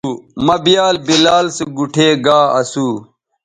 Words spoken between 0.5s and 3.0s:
بیال بلال سو گوٹھے گا اسو